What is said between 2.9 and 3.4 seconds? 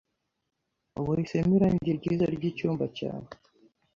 cyawe.